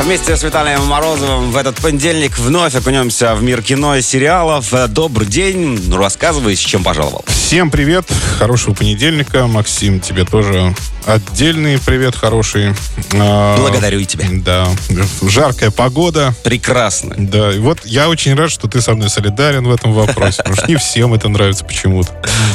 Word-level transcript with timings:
Вместе 0.00 0.36
с 0.36 0.42
Виталием 0.42 0.84
Морозовым 0.84 1.52
в 1.52 1.56
этот 1.56 1.76
понедельник 1.76 2.36
вновь 2.38 2.74
окунемся 2.74 3.34
в 3.34 3.42
мир 3.42 3.62
кино 3.62 3.96
и 3.96 4.02
сериалов. 4.02 4.72
Добрый 4.88 5.26
день. 5.28 5.80
Ну, 5.88 5.96
рассказывай, 5.96 6.56
с 6.56 6.60
чем 6.60 6.82
пожаловал. 6.82 7.24
Всем 7.28 7.70
привет. 7.70 8.06
Хорошего 8.38 8.74
понедельника. 8.74 9.46
Максим, 9.46 10.00
тебе 10.00 10.24
тоже 10.24 10.74
отдельный 11.06 11.78
привет 11.78 12.16
хороший. 12.16 12.74
А, 13.14 13.56
Благодарю 13.58 14.00
и 14.00 14.04
тебя. 14.06 14.26
Да. 14.30 14.68
Жаркая 15.22 15.70
погода. 15.70 16.34
Прекрасно. 16.44 17.14
Да. 17.18 17.52
И 17.52 17.58
вот 17.58 17.80
я 17.84 18.08
очень 18.08 18.34
рад, 18.34 18.50
что 18.50 18.68
ты 18.68 18.80
со 18.80 18.94
мной 18.94 19.10
солидарен 19.10 19.64
в 19.66 19.72
этом 19.72 19.92
вопросе. 19.92 20.38
Потому 20.38 20.56
что 20.56 20.66
не 20.68 20.76
всем 20.76 21.14
это 21.14 21.28
нравится 21.28 21.64
почему-то. 21.64 22.10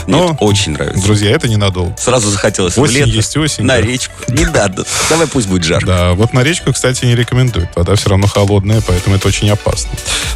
Но, 0.07 0.29
Нет, 0.29 0.37
очень 0.39 0.71
нравится. 0.73 1.03
Друзья, 1.03 1.31
это 1.31 1.47
ненадолго. 1.47 1.95
Сразу 1.97 2.29
захотелось 2.29 2.77
осень 2.77 2.93
в 2.93 2.97
лето, 2.97 3.09
есть 3.09 3.37
осень. 3.37 3.63
На 3.65 3.75
да. 3.75 3.81
речку. 3.81 4.13
Не 4.29 4.45
надо. 4.45 4.85
Давай 5.09 5.27
пусть 5.27 5.47
будет 5.47 5.63
жарко. 5.63 5.85
Да, 5.85 6.13
вот 6.13 6.33
на 6.33 6.43
речку, 6.43 6.73
кстати, 6.73 7.05
не 7.05 7.15
рекомендуют. 7.27 7.69
Вода 7.75 7.95
все 7.95 8.09
равно 8.09 8.27
холодная, 8.27 8.81
поэтому 8.81 9.15
это 9.17 9.27
очень 9.27 9.49
опасно. 9.49 9.91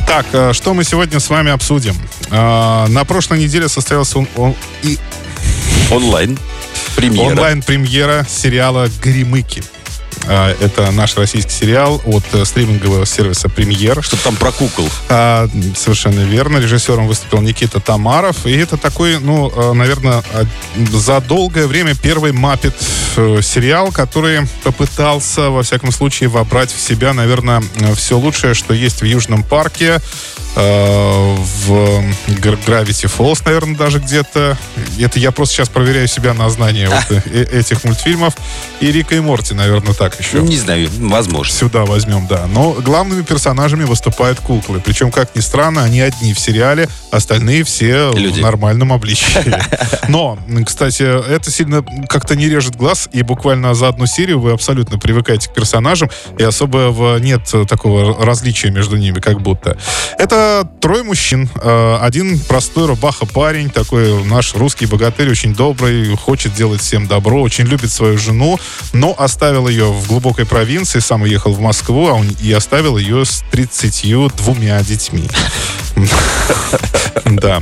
Так, 0.06 0.26
а, 0.34 0.54
что 0.54 0.74
мы 0.74 0.84
сегодня 0.84 1.20
с 1.20 1.30
вами 1.30 1.52
обсудим? 1.52 1.96
А, 2.30 2.88
на 2.88 3.06
прошлой 3.06 3.40
неделе 3.40 3.70
состоялся 3.70 4.20
он, 4.20 4.28
он 4.36 4.56
и... 4.84 4.98
Онлайн. 5.90 6.38
Премьера. 6.96 7.32
Онлайн-премьера 7.32 8.26
сериала 8.30 8.90
«Гримыки». 9.02 9.64
А, 10.28 10.56
это 10.60 10.92
наш 10.92 11.16
российский 11.18 11.52
сериал 11.52 12.02
от 12.06 12.24
э, 12.34 12.46
стримингового 12.46 13.06
сервиса 13.06 13.50
«Премьер». 13.50 14.02
Что 14.04 14.22
там 14.24 14.36
про 14.36 14.52
кукол. 14.52 14.88
А, 15.10 15.48
совершенно 15.76 16.22
верно. 16.22 16.58
Режиссером 16.58 17.08
выступил 17.08 17.42
Никита 17.42 17.80
Тамаров. 17.80 18.46
И 18.46 18.52
это 18.52 18.78
такой, 18.78 19.20
ну, 19.20 19.50
э, 19.50 19.74
наверное, 19.74 20.24
за 20.92 21.20
долгое 21.22 21.68
время 21.68 21.96
первый 21.96 22.32
«Маппет» 22.32 22.76
э, 23.18 23.40
сериал, 23.42 23.92
который 23.92 24.42
попытался, 24.64 25.50
во 25.50 25.64
всяком 25.64 25.92
случае, 25.92 26.30
вобрать 26.30 26.72
в 26.72 26.80
себя, 26.80 27.14
наверное, 27.14 27.64
все 27.96 28.18
лучшее, 28.18 28.54
что 28.54 28.74
есть 28.74 29.02
в 29.02 29.06
Южном 29.06 29.44
парке, 29.44 30.02
в 30.56 32.04
Gravity 32.28 33.10
Falls, 33.10 33.42
наверное, 33.46 33.76
даже 33.76 34.00
где-то. 34.00 34.58
Это 35.00 35.20
я 35.20 35.32
просто 35.32 35.56
сейчас 35.56 35.70
проверяю 35.70 36.08
себя 36.08 36.34
на 36.34 36.50
знание 36.50 36.90
вот 36.90 37.26
этих 37.34 37.84
мультфильмов. 37.84 38.36
И 38.80 38.92
Рика 38.92 39.16
и 39.16 39.20
Морти, 39.20 39.54
наверное, 39.54 39.94
так 39.94 40.20
еще. 40.20 40.40
Не 40.40 40.58
знаю, 40.58 40.90
возможно. 41.00 41.54
Сюда 41.54 41.86
возьмем, 41.86 42.28
да. 42.28 42.48
Но 42.48 42.74
главными 42.74 43.22
персонажами 43.22 43.84
выступают 43.84 44.40
куклы. 44.40 44.82
Причем, 44.84 45.12
как 45.12 45.36
ни 45.36 45.40
странно, 45.40 45.84
они 45.84 46.02
одни 46.02 46.34
в 46.34 46.40
сериале, 46.40 46.90
остальные 47.12 47.64
все 47.64 48.12
Люди. 48.14 48.40
в 48.40 48.44
нормальном 48.44 48.92
обличии. 48.92 49.56
Но, 50.10 50.38
кстати, 50.66 51.04
это 51.04 51.50
сильно 51.52 51.84
как-то 52.10 52.36
не 52.36 52.50
режет 52.50 52.76
глаз, 52.76 53.08
и 53.14 53.22
буквально 53.22 53.74
за 53.74 53.88
одну 53.88 54.06
серию 54.06 54.40
вы 54.40 54.52
абсолютно 54.52 55.00
привыкаете 55.00 55.50
к 55.50 55.54
персонажам, 55.54 56.10
и 56.38 56.44
особо 56.44 57.18
нет 57.20 57.42
такого 57.68 58.26
различия 58.26 58.72
между 58.72 58.98
ними, 58.98 59.20
как 59.20 59.42
будто. 59.42 59.78
Это 60.18 60.41
трое 60.80 61.04
мужчин. 61.04 61.50
Э, 61.62 61.98
один 62.02 62.40
простой 62.40 62.86
рубаха 62.86 63.26
парень, 63.26 63.70
такой 63.70 64.24
наш 64.24 64.56
русский 64.56 64.86
богатырь, 64.86 65.30
очень 65.30 65.54
добрый, 65.54 66.16
хочет 66.16 66.54
делать 66.54 66.82
всем 66.82 67.08
добро, 67.08 67.42
очень 67.42 67.66
любит 67.66 67.92
свою 67.92 68.18
жену, 68.18 68.60
но 68.94 69.16
оставил 69.18 69.68
ее 69.68 69.92
в 69.92 70.08
глубокой 70.08 70.46
провинции, 70.46 71.00
сам 71.00 71.24
уехал 71.24 71.54
в 71.54 71.60
Москву, 71.60 72.08
а 72.08 72.14
он 72.14 72.28
и 72.42 72.52
оставил 72.52 72.98
ее 72.98 73.26
с 73.26 73.44
32 73.52 74.82
детьми. 74.84 75.28
Да. 77.26 77.62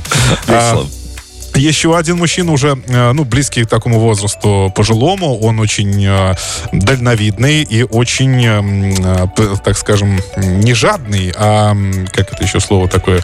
Еще 1.59 1.97
один 1.97 2.17
мужчина 2.17 2.53
уже, 2.53 2.81
э, 2.87 3.11
ну, 3.11 3.25
близкий 3.25 3.63
к 3.63 3.67
такому 3.67 3.99
возрасту 3.99 4.71
пожилому, 4.75 5.37
он 5.39 5.59
очень 5.59 6.05
э, 6.05 6.35
дальновидный 6.71 7.63
и 7.63 7.83
очень, 7.83 8.45
э, 8.45 9.27
так 9.63 9.77
скажем, 9.77 10.21
не 10.37 10.73
жадный, 10.73 11.33
а, 11.35 11.75
как 12.13 12.31
это 12.31 12.43
еще 12.43 12.61
слово 12.61 12.87
такое? 12.87 13.23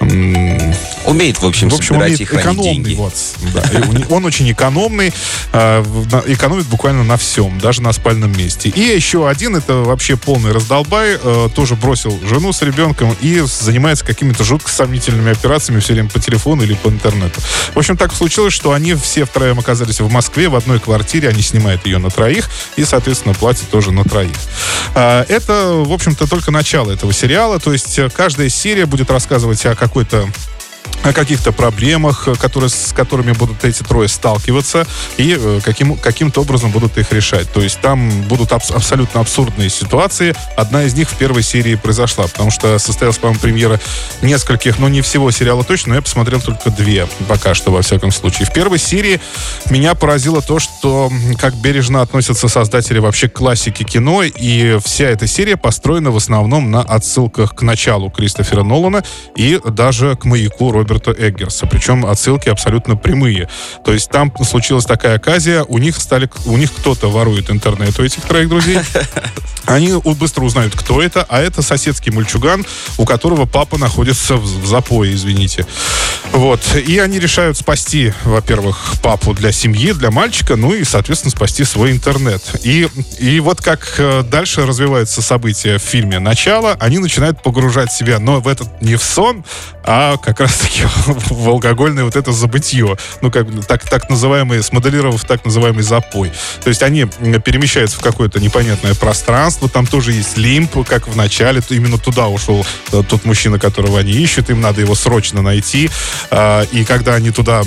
Умеет, 0.00 1.40
в 1.40 1.46
общем, 1.46 1.68
в 1.68 1.74
общем 1.74 1.96
собирать 1.96 2.20
и 2.20 2.24
экономный, 2.24 2.62
деньги. 2.62 2.94
Вот, 2.94 3.14
да. 3.54 3.62
Он 4.08 4.24
очень 4.24 4.50
экономный, 4.50 5.12
экономит 5.52 6.66
буквально 6.66 7.04
на 7.04 7.16
всем, 7.16 7.58
даже 7.58 7.82
на 7.82 7.92
спальном 7.92 8.36
месте. 8.36 8.68
И 8.70 8.80
еще 8.80 9.28
один, 9.28 9.56
это 9.56 9.74
вообще 9.76 10.16
полный 10.16 10.52
раздолбай, 10.52 11.18
тоже 11.54 11.76
бросил 11.76 12.18
жену 12.28 12.52
с 12.52 12.62
ребенком 12.62 13.14
и 13.20 13.40
занимается 13.40 14.04
какими-то 14.04 14.44
жутко 14.44 14.70
сомнительными 14.70 15.32
операциями 15.32 15.80
все 15.80 15.94
время 15.94 16.08
по 16.08 16.20
телефону 16.20 16.62
или 16.62 16.74
по 16.74 16.88
интернету. 16.88 17.40
В 17.74 17.78
общем, 17.78 17.96
так 17.96 18.12
случилось, 18.12 18.52
что 18.52 18.72
они 18.72 18.94
все 18.94 19.24
втроем 19.24 19.58
оказались 19.58 20.00
в 20.00 20.10
Москве 20.10 20.48
в 20.48 20.56
одной 20.56 20.80
квартире. 20.80 21.28
Они 21.28 21.42
снимают 21.42 21.86
ее 21.86 21.98
на 21.98 22.10
троих 22.10 22.48
и, 22.76 22.84
соответственно, 22.84 23.34
платят 23.34 23.68
тоже 23.70 23.92
на 23.92 24.04
троих. 24.04 24.36
А, 24.94 25.24
это, 25.28 25.72
в 25.84 25.92
общем-то, 25.92 26.26
только 26.26 26.50
начало 26.50 26.92
этого 26.92 27.12
сериала. 27.12 27.58
То 27.58 27.72
есть 27.72 27.98
э, 27.98 28.10
каждая 28.10 28.48
серия 28.48 28.86
будет 28.86 29.10
рассказывать 29.10 29.64
о 29.66 29.74
какой-то 29.74 30.28
о 31.06 31.12
каких-то 31.12 31.52
проблемах, 31.52 32.28
которые, 32.40 32.68
с 32.68 32.92
которыми 32.92 33.32
будут 33.32 33.64
эти 33.64 33.82
трое 33.84 34.08
сталкиваться 34.08 34.86
и 35.16 35.36
э, 35.38 35.60
каким, 35.64 35.96
каким-то 35.96 36.40
образом 36.40 36.72
будут 36.72 36.98
их 36.98 37.12
решать. 37.12 37.50
То 37.52 37.60
есть 37.62 37.80
там 37.80 38.10
будут 38.22 38.50
аб- 38.52 38.70
абсолютно 38.74 39.20
абсурдные 39.20 39.70
ситуации. 39.70 40.34
Одна 40.56 40.82
из 40.82 40.94
них 40.94 41.08
в 41.08 41.16
первой 41.16 41.42
серии 41.42 41.76
произошла, 41.76 42.26
потому 42.26 42.50
что 42.50 42.78
состоялась, 42.78 43.18
по-моему, 43.18 43.40
премьера 43.40 43.80
нескольких, 44.20 44.80
но 44.80 44.88
не 44.88 45.00
всего 45.00 45.30
сериала 45.30 45.62
точно, 45.62 45.90
но 45.90 45.94
я 45.96 46.02
посмотрел 46.02 46.40
только 46.40 46.70
две 46.70 47.06
пока 47.28 47.54
что, 47.54 47.70
во 47.70 47.82
всяком 47.82 48.10
случае. 48.10 48.46
В 48.46 48.52
первой 48.52 48.78
серии 48.78 49.20
меня 49.70 49.94
поразило 49.94 50.42
то, 50.42 50.58
что 50.58 51.12
как 51.38 51.54
бережно 51.54 52.02
относятся 52.02 52.48
создатели 52.48 52.98
вообще 52.98 53.28
к 53.28 53.34
классике 53.34 53.84
кино, 53.84 54.24
и 54.24 54.78
вся 54.84 55.04
эта 55.04 55.28
серия 55.28 55.56
построена 55.56 56.10
в 56.10 56.16
основном 56.16 56.72
на 56.72 56.82
отсылках 56.82 57.54
к 57.54 57.62
началу 57.62 58.10
Кристофера 58.10 58.64
Нолана 58.64 59.04
и 59.36 59.60
даже 59.64 60.16
к 60.16 60.24
маяку 60.24 60.72
Роберта 60.72 60.95
Эггерса. 60.98 61.66
Причем 61.66 62.06
отсылки 62.06 62.48
абсолютно 62.48 62.96
прямые. 62.96 63.48
То 63.84 63.92
есть 63.92 64.10
там 64.10 64.32
случилась 64.44 64.84
такая 64.84 65.16
оказия, 65.16 65.62
у 65.64 65.78
них 65.78 65.96
стали, 65.96 66.28
у 66.46 66.56
них 66.56 66.72
кто-то 66.72 67.10
ворует 67.10 67.50
интернет 67.50 67.98
у 67.98 68.02
этих 68.02 68.22
троих 68.22 68.48
друзей. 68.48 68.78
Они 69.66 69.92
быстро 70.04 70.44
узнают, 70.44 70.74
кто 70.76 71.02
это, 71.02 71.26
а 71.28 71.40
это 71.40 71.60
соседский 71.60 72.12
мальчуган, 72.12 72.64
у 72.98 73.04
которого 73.04 73.46
папа 73.46 73.78
находится 73.78 74.36
в 74.36 74.66
запое, 74.66 75.12
извините. 75.12 75.66
Вот. 76.36 76.76
И 76.76 76.98
они 76.98 77.18
решают 77.18 77.56
спасти, 77.56 78.12
во-первых, 78.24 78.96
папу 79.02 79.32
для 79.32 79.52
семьи, 79.52 79.92
для 79.92 80.10
мальчика, 80.10 80.54
ну 80.54 80.74
и, 80.74 80.84
соответственно, 80.84 81.30
спасти 81.30 81.64
свой 81.64 81.92
интернет. 81.92 82.42
И, 82.62 82.88
и 83.18 83.40
вот 83.40 83.62
как 83.62 83.94
э, 83.96 84.22
дальше 84.22 84.66
развиваются 84.66 85.22
события 85.22 85.78
в 85.78 85.82
фильме 85.82 86.18
«Начало», 86.18 86.76
они 86.78 86.98
начинают 86.98 87.42
погружать 87.42 87.90
себя, 87.90 88.18
но 88.18 88.40
в 88.40 88.48
этот 88.48 88.82
не 88.82 88.96
в 88.96 89.02
сон, 89.02 89.46
а 89.82 90.18
как 90.18 90.40
раз-таки 90.40 90.82
в 91.06 91.48
алкогольное 91.48 92.04
вот 92.04 92.16
это 92.16 92.32
забытье. 92.32 92.98
Ну, 93.22 93.30
как 93.30 93.46
так, 93.66 93.88
так 93.88 94.10
называемый, 94.10 94.62
смоделировав 94.62 95.24
так 95.24 95.42
называемый 95.42 95.84
запой. 95.84 96.32
То 96.62 96.68
есть 96.68 96.82
они 96.82 97.06
перемещаются 97.06 97.96
в 97.96 98.00
какое-то 98.00 98.40
непонятное 98.40 98.94
пространство, 98.94 99.70
там 99.70 99.86
тоже 99.86 100.12
есть 100.12 100.36
лимп, 100.36 100.86
как 100.86 101.08
в 101.08 101.16
начале, 101.16 101.62
именно 101.70 101.96
туда 101.96 102.28
ушел 102.28 102.66
э, 102.92 103.02
тот 103.08 103.24
мужчина, 103.24 103.58
которого 103.58 103.98
они 104.00 104.12
ищут, 104.12 104.50
им 104.50 104.60
надо 104.60 104.82
его 104.82 104.94
срочно 104.94 105.40
найти. 105.40 105.88
А, 106.30 106.62
и 106.72 106.84
когда 106.84 107.14
они 107.14 107.30
туда 107.30 107.62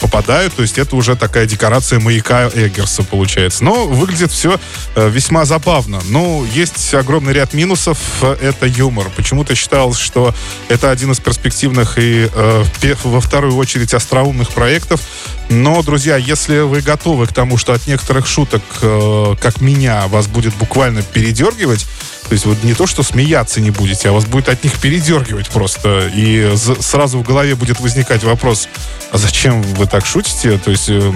попадают, 0.00 0.54
то 0.54 0.62
есть 0.62 0.78
это 0.78 0.96
уже 0.96 1.16
такая 1.16 1.46
декорация 1.46 2.00
маяка 2.00 2.48
Эггерса 2.54 3.02
получается. 3.02 3.64
Но 3.64 3.86
выглядит 3.86 4.30
все 4.30 4.58
э, 4.94 5.08
весьма 5.08 5.44
забавно. 5.44 6.00
Но 6.08 6.44
есть 6.52 6.94
огромный 6.94 7.32
ряд 7.32 7.54
минусов. 7.54 7.98
Это 8.22 8.66
юмор. 8.66 9.10
Почему-то 9.16 9.54
считалось, 9.54 9.98
что 9.98 10.34
это 10.68 10.90
один 10.90 11.12
из 11.12 11.20
перспективных 11.20 11.98
и 11.98 12.28
э, 12.32 12.64
во 13.02 13.20
вторую 13.20 13.56
очередь 13.56 13.94
остроумных 13.94 14.50
проектов. 14.50 15.00
Но, 15.48 15.82
друзья, 15.82 16.16
если 16.16 16.60
вы 16.60 16.80
готовы 16.80 17.26
к 17.26 17.32
тому, 17.32 17.58
что 17.58 17.72
от 17.72 17.86
некоторых 17.86 18.26
шуток, 18.26 18.62
э, 18.82 19.34
как 19.40 19.60
меня, 19.60 20.06
вас 20.08 20.26
будет 20.26 20.54
буквально 20.54 21.02
передергивать, 21.02 21.86
то 22.28 22.32
есть 22.32 22.46
вот 22.46 22.62
не 22.64 22.74
то, 22.74 22.86
что 22.86 23.02
смеяться 23.02 23.60
не 23.60 23.70
будете, 23.70 24.08
а 24.08 24.12
вас 24.12 24.24
будет 24.24 24.48
от 24.48 24.64
них 24.64 24.78
передергивать 24.80 25.48
просто. 25.50 26.10
И 26.14 26.54
сразу 26.80 27.18
в 27.18 27.22
голове 27.22 27.54
будет 27.54 27.80
возникать 27.80 28.24
вопрос, 28.24 28.68
а 29.12 29.18
зачем 29.18 29.62
вы 29.62 29.86
так 29.86 30.06
шутите? 30.06 30.58
То 30.58 30.70
есть 30.70 30.88
э, 30.88 31.12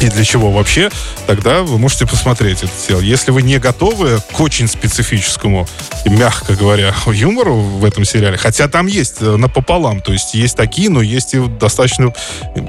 и 0.00 0.08
для 0.08 0.24
чего 0.24 0.50
вообще, 0.50 0.90
тогда 1.26 1.62
вы 1.62 1.78
можете 1.78 2.06
посмотреть 2.06 2.62
это 2.62 2.72
дело. 2.88 3.00
Если 3.00 3.32
вы 3.32 3.42
не 3.42 3.58
готовы 3.58 4.20
к 4.32 4.40
очень 4.40 4.66
специфическому, 4.66 5.68
мягко 6.06 6.54
говоря, 6.54 6.94
юмору 7.06 7.56
в 7.56 7.84
этом 7.84 8.04
сериале, 8.04 8.38
хотя 8.38 8.66
там 8.68 8.86
есть 8.86 9.16
э, 9.20 9.36
напополам, 9.36 10.00
то 10.00 10.12
есть 10.12 10.34
есть 10.34 10.56
такие, 10.56 10.88
но 10.88 11.02
есть 11.02 11.34
и 11.34 11.40
достаточно, 11.40 12.14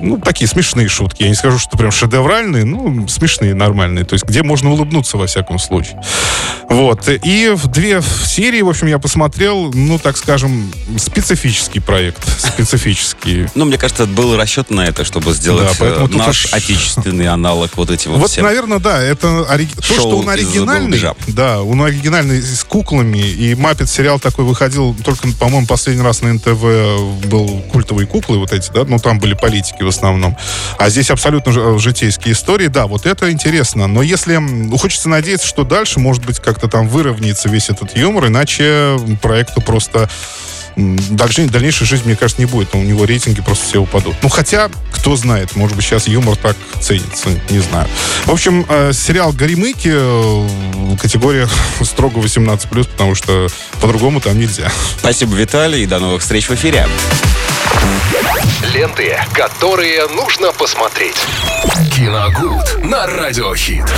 ну, 0.02 0.18
такие 0.18 0.48
смешные 0.48 0.90
шутки. 0.90 1.24
Я 1.24 1.30
не 1.30 1.36
скажу, 1.36 1.58
что 1.58 1.78
прям 1.78 1.92
шедевральные, 1.92 2.66
ну, 2.66 3.08
смешные, 3.08 3.54
нормальные, 3.54 4.04
то 4.04 4.14
есть 4.14 4.26
где 4.26 4.44
можно 4.44 4.70
улыбнуться 4.72 5.18
во 5.18 5.28
всяком 5.28 5.58
случае. 5.58 6.02
Вот. 6.72 7.08
И 7.10 7.50
в 7.54 7.68
две 7.68 8.02
серии, 8.26 8.62
в 8.62 8.70
общем, 8.70 8.88
я 8.88 8.98
посмотрел, 9.00 9.72
ну, 9.74 10.00
так 10.00 10.18
скажем, 10.18 10.72
специфический 10.98 11.80
проект. 11.80 12.22
Специфический. 12.40 13.48
Ну, 13.56 13.66
мне 13.66 13.78
кажется, 13.78 14.06
был 14.06 14.36
расчет 14.38 14.70
на 14.72 14.82
это, 14.86 15.04
чтобы 15.04 15.34
сделать 15.34 15.78
Да, 15.80 15.86
э, 15.86 16.08
наш 16.12 16.46
уж- 16.46 16.54
отечественный 16.54 17.28
аналог 17.28 17.72
вот 17.76 17.90
этим 17.92 18.12
вот, 18.12 18.22
Вот, 18.22 18.32
всем. 18.32 18.46
наверное, 18.46 18.80
да, 18.80 19.02
это 19.02 19.46
ори- 19.50 19.68
то, 19.76 19.82
что 19.94 20.18
он 20.18 20.30
оригинальный. 20.30 21.00
Да, 21.28 21.62
он 21.62 21.82
оригинальный 21.84 22.42
с 22.42 22.64
куклами. 22.64 23.18
И 23.20 23.54
Маппет 23.56 23.90
сериал 23.90 24.20
такой 24.20 24.46
выходил 24.46 24.96
только, 25.04 25.28
по-моему, 25.40 25.68
последний 25.68 26.02
раз 26.04 26.22
на 26.22 26.34
НТВ 26.34 27.26
был 27.28 27.62
культовые 27.72 28.08
куклы 28.08 28.38
вот 28.40 28.52
эти, 28.54 28.72
да, 28.72 28.86
ну 28.86 28.98
там 29.00 29.20
были 29.20 29.34
политики 29.34 29.84
в 29.84 29.88
основном. 29.88 30.38
А 30.78 30.90
здесь 30.90 31.12
абсолютно 31.12 31.52
ж- 31.52 31.80
житейские 31.80 32.34
истории. 32.34 32.68
Да, 32.68 32.88
вот 32.88 33.06
это 33.06 33.32
интересно. 33.32 33.88
Но 33.88 34.02
если 34.02 34.38
ну, 34.38 34.78
хочется 34.78 35.10
надеяться, 35.10 35.48
что 35.48 35.64
дальше, 35.64 36.00
может 36.00 36.26
быть, 36.26 36.40
как-то 36.62 36.78
там 36.78 36.88
выровняется 36.88 37.50
весь 37.50 37.70
этот 37.70 37.98
юмор, 37.98 38.28
иначе 38.28 39.00
проекту 39.22 39.62
просто 39.62 40.08
дальше- 40.76 41.50
дальнейшей 41.50 41.88
жизни, 41.88 42.08
мне 42.10 42.16
кажется, 42.16 42.40
не 42.42 42.46
будет. 42.46 42.76
У 42.76 42.78
него 42.78 43.06
рейтинги 43.06 43.42
просто 43.42 43.66
все 43.66 43.82
упадут. 43.82 44.16
Ну, 44.22 44.30
хотя, 44.30 44.70
кто 44.92 45.16
знает, 45.16 45.56
может 45.56 45.76
быть, 45.76 45.84
сейчас 45.86 46.08
юмор 46.08 46.36
так 46.38 46.56
ценится, 46.80 47.30
не 47.50 47.60
знаю. 47.60 47.88
В 48.26 48.32
общем, 48.32 48.66
э, 48.70 48.92
сериал 48.94 49.34
«Горемыки» 49.34 49.92
э, 49.92 50.98
категория 51.02 51.50
строго 51.82 52.20
18+, 52.20 52.68
потому 52.88 53.16
что 53.16 53.48
по-другому 53.82 54.22
там 54.22 54.38
нельзя. 54.38 54.72
Спасибо, 55.00 55.36
Виталий, 55.36 55.84
и 55.84 55.88
до 55.88 55.98
новых 55.98 56.22
встреч 56.22 56.48
в 56.48 56.54
эфире. 56.54 56.88
Ленты, 58.74 59.18
которые 59.34 60.08
нужно 60.10 60.52
посмотреть. 60.52 61.18
Киногуд 61.96 62.84
на 62.84 63.08
радиохит. 63.08 63.92